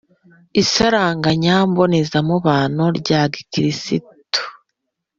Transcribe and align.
isaranganya 0.61 1.55
mbonezamubano 1.69 2.85
rya 2.99 3.21
gikirisitu, 3.33 4.41